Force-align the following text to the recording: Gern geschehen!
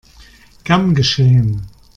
Gern 0.63 0.95
geschehen! 0.95 1.67